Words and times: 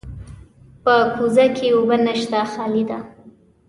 په 0.83 0.93
کوزه 1.15 1.45
کې 1.55 1.67
اوبه 1.75 1.97
نشته، 2.07 2.39
خالي 2.51 2.83
ده. 2.89 2.99